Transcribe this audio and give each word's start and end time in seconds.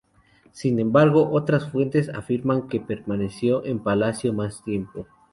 Sin 0.51 0.79
embargo, 0.79 1.29
otras 1.31 1.69
fuentes 1.69 2.09
afirman 2.09 2.67
que 2.67 2.79
permaneció 2.79 3.63
en 3.65 3.77
palacio 3.83 4.33
más 4.33 4.63
tiempo. 4.63 5.05